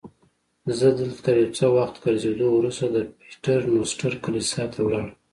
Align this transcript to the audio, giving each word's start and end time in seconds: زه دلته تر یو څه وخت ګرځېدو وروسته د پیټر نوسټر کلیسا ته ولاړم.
زه 0.77 0.87
دلته 0.99 1.19
تر 1.25 1.35
یو 1.41 1.51
څه 1.57 1.65
وخت 1.77 1.95
ګرځېدو 2.03 2.47
وروسته 2.53 2.85
د 2.89 2.97
پیټر 3.21 3.59
نوسټر 3.73 4.11
کلیسا 4.23 4.63
ته 4.73 4.79
ولاړم. 4.83 5.13